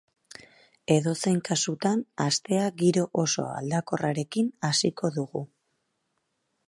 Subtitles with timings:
[0.93, 5.45] Edozein kasutan, astea giro oso aldakorrarekin hasiko dugu.